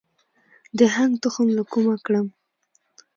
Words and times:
د 0.77 0.79
هنګ 0.95 1.11
تخم 1.23 1.47
له 1.57 1.63
کومه 1.71 1.95
کړم؟ 2.05 2.27